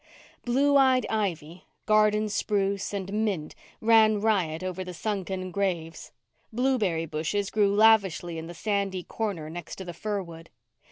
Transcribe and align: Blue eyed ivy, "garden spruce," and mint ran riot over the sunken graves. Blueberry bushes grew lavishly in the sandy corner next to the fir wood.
Blue 0.43 0.77
eyed 0.77 1.05
ivy, 1.11 1.63
"garden 1.85 2.27
spruce," 2.27 2.91
and 2.91 3.13
mint 3.13 3.53
ran 3.81 4.19
riot 4.19 4.63
over 4.63 4.83
the 4.83 4.95
sunken 4.95 5.51
graves. 5.51 6.11
Blueberry 6.51 7.05
bushes 7.05 7.51
grew 7.51 7.75
lavishly 7.75 8.39
in 8.39 8.47
the 8.47 8.55
sandy 8.55 9.03
corner 9.03 9.47
next 9.47 9.75
to 9.75 9.85
the 9.85 9.93
fir 9.93 10.23
wood. 10.23 10.49